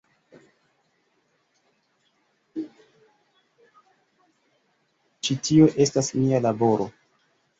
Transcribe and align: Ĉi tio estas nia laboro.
Ĉi 5.27 5.37
tio 5.49 5.71
estas 5.85 6.13
nia 6.21 6.41
laboro. 6.47 6.89